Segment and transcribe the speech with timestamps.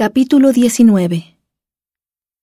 [0.00, 1.36] Capítulo 19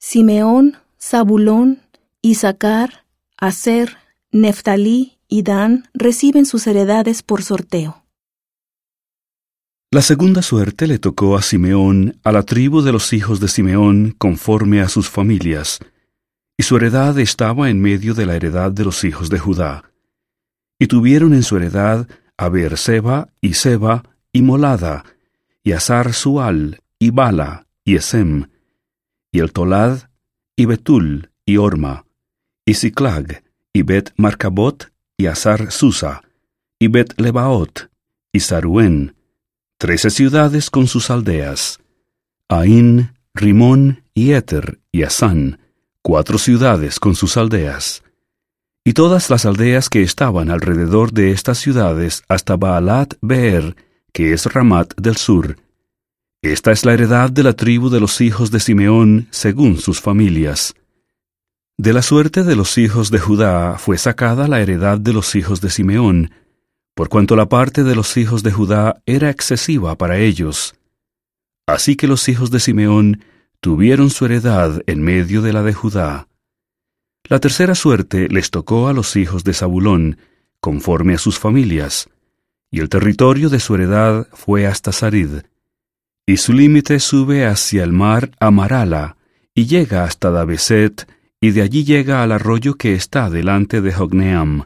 [0.00, 1.78] Simeón, Zabulón,
[2.20, 3.04] Isaacar,
[3.36, 3.98] Aser,
[4.32, 8.02] Neftalí y Dan reciben sus heredades por sorteo.
[9.92, 14.16] La segunda suerte le tocó a Simeón, a la tribu de los hijos de Simeón,
[14.18, 15.78] conforme a sus familias,
[16.58, 19.92] y su heredad estaba en medio de la heredad de los hijos de Judá.
[20.80, 25.04] Y tuvieron en su heredad a Beerseba y Seba y Molada,
[25.62, 28.48] y Azar Sual, y Bala, y Esem,
[29.32, 30.10] y el Tolad,
[30.56, 32.06] y Betul, y Orma,
[32.64, 36.22] y Siclag, y Bet Marcabot, y Azar Susa,
[36.78, 37.90] y Bet Lebaot,
[38.32, 39.14] y Saruen,
[39.78, 41.80] trece ciudades con sus aldeas,
[42.48, 45.60] Ain, Rimón, y Éter, y Asán,
[46.02, 48.02] cuatro ciudades con sus aldeas,
[48.84, 53.76] y todas las aldeas que estaban alrededor de estas ciudades hasta Baalat Beer,
[54.12, 55.56] que es Ramat del sur,
[56.52, 60.74] esta es la heredad de la tribu de los hijos de Simeón según sus familias.
[61.78, 65.60] De la suerte de los hijos de Judá fue sacada la heredad de los hijos
[65.60, 66.30] de Simeón,
[66.94, 70.74] por cuanto la parte de los hijos de Judá era excesiva para ellos.
[71.66, 73.24] Así que los hijos de Simeón
[73.60, 76.28] tuvieron su heredad en medio de la de Judá.
[77.24, 80.18] La tercera suerte les tocó a los hijos de Zabulón,
[80.60, 82.08] conforme a sus familias,
[82.70, 85.42] y el territorio de su heredad fue hasta Sarid
[86.26, 89.16] y su límite sube hacia el mar Amarala,
[89.54, 91.08] y llega hasta Dabeset,
[91.40, 94.64] y de allí llega al arroyo que está delante de Jogneam.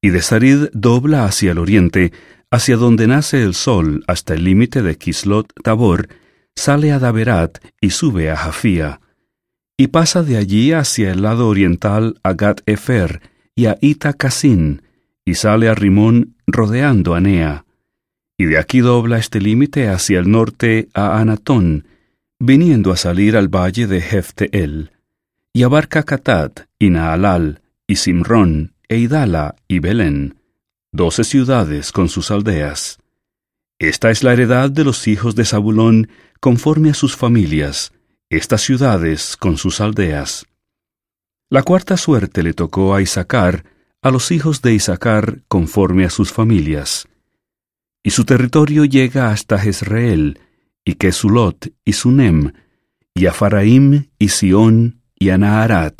[0.00, 2.12] Y de Sarid dobla hacia el oriente,
[2.52, 6.08] hacia donde nace el sol, hasta el límite de Kislot Tabor,
[6.54, 9.00] sale a Daberat y sube a Jafía.
[9.76, 13.20] Y pasa de allí hacia el lado oriental a Gat Efer
[13.56, 14.14] y a Ita
[15.24, 17.65] y sale a Rimón rodeando a Nea
[18.38, 21.86] y de aquí dobla este límite hacia el norte a Anatón,
[22.38, 24.92] viniendo a salir al valle de Jefteel,
[25.52, 30.36] y abarca Catat, y Naalal, y Simrón, e Idala, y Belén,
[30.92, 32.98] doce ciudades con sus aldeas.
[33.78, 36.08] Esta es la heredad de los hijos de Zabulón
[36.40, 37.92] conforme a sus familias,
[38.28, 40.46] estas ciudades con sus aldeas.
[41.48, 43.64] La cuarta suerte le tocó a Isaacar,
[44.02, 47.08] a los hijos de Isaacar conforme a sus familias
[48.06, 50.38] y su territorio llega hasta Jezreel,
[50.84, 52.52] y Kesulot, y Sunem,
[53.12, 55.92] y a Faraim, y Sión, y a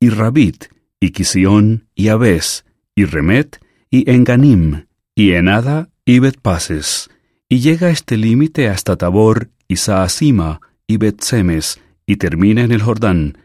[0.00, 0.64] y Rabit,
[0.98, 3.60] y Kisión, y Abes, y Remet,
[3.90, 7.10] y Enganim, y Enada, y Betpases,
[7.46, 13.36] y llega este límite hasta Tabor, y Saasima, y Betsemes, y termina en el Jordán,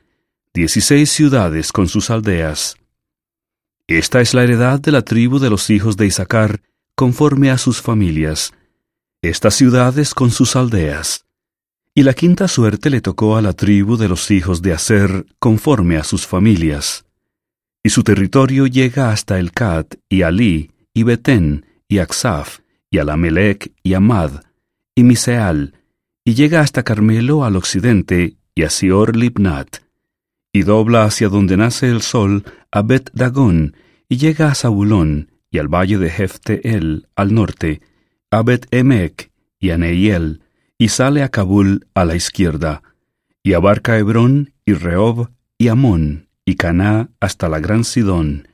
[0.53, 2.78] dieciséis ciudades con sus aldeas.
[3.88, 6.62] Esta es la heredad de la tribu de los hijos de Isaacar,
[6.95, 8.53] conforme a sus familias,
[9.22, 11.25] estas ciudades con sus aldeas.
[11.94, 15.97] Y la quinta suerte le tocó a la tribu de los hijos de Aser, conforme
[15.97, 17.05] a sus familias.
[17.84, 23.73] Y su territorio llega hasta el Cat, y Ali, y Betén, y Aksaf, y Alamelec,
[23.84, 24.44] y Amad,
[24.95, 25.73] y Miseal,
[26.23, 29.79] y llega hasta Carmelo al occidente, y a Sior Libnat,
[30.53, 33.75] y dobla hacia donde nace el sol a Bet Dagón,
[34.07, 37.79] y llega a Zabulón, y al valle de Jefteel al norte,
[38.29, 40.41] a Bet Emek y a Neiel,
[40.77, 42.83] y sale a Kabul a la izquierda,
[43.41, 48.49] y abarca Hebrón y Rehob y Amón y Caná hasta la gran Sidón,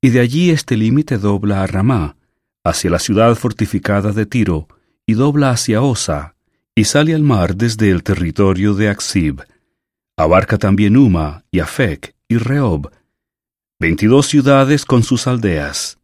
[0.00, 2.16] y de allí este límite dobla a Ramá,
[2.64, 4.66] hacia la ciudad fortificada de Tiro,
[5.06, 6.34] y dobla hacia Osa,
[6.74, 9.42] y sale al mar desde el territorio de Axib.
[10.16, 12.90] Abarca también Uma y Afec y Rehob,
[13.78, 16.01] veintidós ciudades con sus aldeas.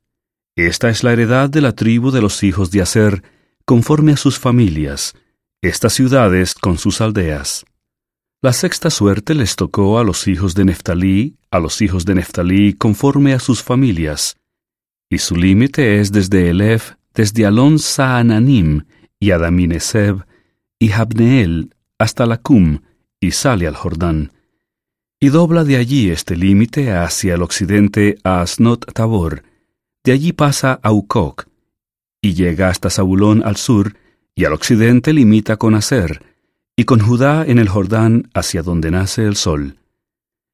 [0.59, 3.23] Esta es la heredad de la tribu de los hijos de Aser,
[3.65, 5.15] conforme a sus familias,
[5.63, 7.65] estas ciudades con sus aldeas.
[8.43, 12.73] La sexta suerte les tocó a los hijos de Neftalí, a los hijos de Neftalí
[12.73, 14.37] conforme a sus familias,
[15.09, 18.83] y su límite es desde Elef, desde Alon Saananim
[19.21, 20.25] y Adamineseb,
[20.81, 22.81] y Jabneel hasta Lacum,
[23.21, 24.33] y sale al Jordán.
[25.21, 29.45] Y dobla de allí este límite hacia el occidente a Asnot Tabor,
[30.09, 31.49] de allí pasa a Ucoc
[32.23, 33.95] y llega hasta Zabulón al sur
[34.35, 36.23] y al occidente limita con Aser
[36.77, 39.77] y con Judá en el Jordán hacia donde nace el sol.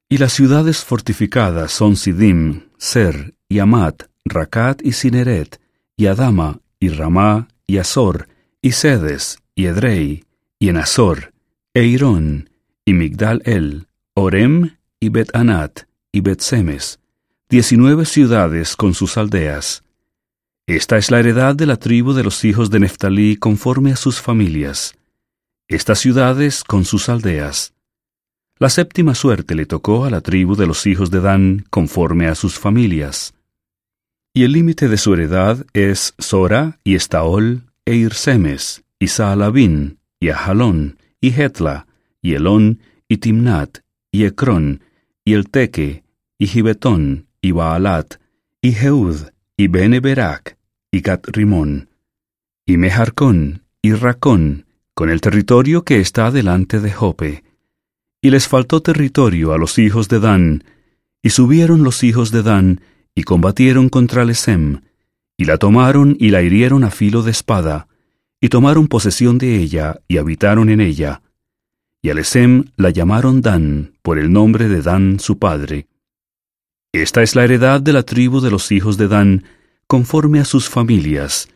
[0.09, 5.61] Y las ciudades fortificadas son Sidim, Ser y Amat, Rakat y Cineret,
[5.97, 8.27] y Adama y Ramá y Azor,
[8.61, 10.25] y Sedes y Edrei,
[10.59, 11.33] y en Azor,
[11.75, 12.51] Eirón,
[12.85, 16.99] y Migdal El, Orem y Bet-Anat y Bet-Semes,
[17.55, 19.85] 19 ciudades con sus aldeas.
[20.67, 24.21] Esta es la heredad de la tribu de los hijos de Neftalí conforme a sus
[24.21, 24.97] familias.
[25.69, 27.73] Estas ciudades con sus aldeas.
[28.59, 32.35] La séptima suerte le tocó a la tribu de los hijos de Dan conforme a
[32.35, 33.35] sus familias.
[34.35, 40.31] Y el límite de su heredad es Sora y Estaol e Irsemes y Saalabín y
[40.31, 41.87] Ajalón y Hetla
[42.21, 43.79] y Elón y Timnat
[44.11, 44.83] y Ecrón
[45.25, 46.03] y el Teque
[46.37, 48.15] y Gibetón y Baalat,
[48.63, 49.17] y Jeud,
[49.55, 50.57] y Beneberak,
[50.91, 51.91] y Gat Rimón,
[52.65, 54.65] y Mejarcón, y Racón,
[54.95, 57.45] con el territorio que está delante de Jope.
[58.23, 60.65] Y les faltó territorio a los hijos de Dan,
[61.23, 62.81] y subieron los hijos de Dan,
[63.15, 64.81] y combatieron contra Lesem,
[65.37, 67.89] y la tomaron y la hirieron a filo de espada,
[68.41, 71.21] y tomaron posesión de ella, y habitaron en ella.
[72.01, 75.89] Y a Lesem la llamaron Dan, por el nombre de Dan su padre.
[76.95, 79.43] Esta es la heredad de la tribu de los hijos de Dan,
[79.89, 81.49] conforme a sus familias,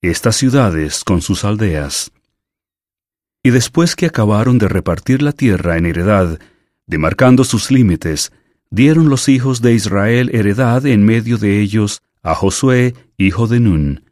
[0.00, 2.10] estas ciudades con sus aldeas.
[3.42, 6.38] Y después que acabaron de repartir la tierra en heredad,
[6.86, 8.32] demarcando sus límites,
[8.70, 14.04] dieron los hijos de Israel heredad en medio de ellos a Josué, hijo de Nun.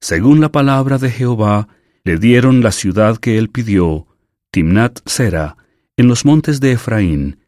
[0.00, 1.66] Según la palabra de Jehová,
[2.04, 4.06] le dieron la ciudad que él pidió,
[4.52, 5.56] Timnat Sera,
[5.96, 7.39] en los montes de Efraín,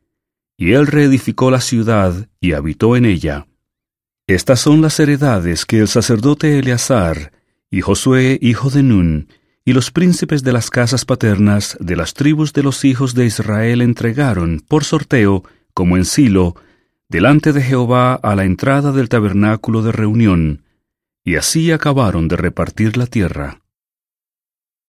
[0.57, 3.47] y él reedificó la ciudad y habitó en ella.
[4.27, 7.33] Estas son las heredades que el sacerdote Eleazar
[7.71, 9.29] y Josué, hijo de Nun,
[9.65, 13.81] y los príncipes de las casas paternas de las tribus de los hijos de Israel
[13.81, 16.55] entregaron por sorteo, como en Silo,
[17.09, 20.65] delante de Jehová a la entrada del tabernáculo de reunión,
[21.25, 23.62] y así acabaron de repartir la tierra.